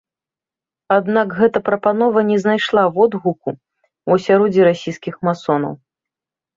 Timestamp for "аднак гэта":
0.95-1.57